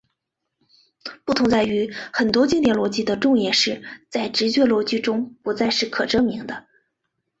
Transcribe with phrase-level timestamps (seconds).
[1.25, 6.65] 不同在于很多经典逻辑的重言式在直觉逻辑中不再是可证明的。